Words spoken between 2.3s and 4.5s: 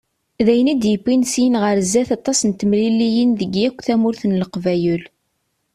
n temliliyin deg yakk tamurt n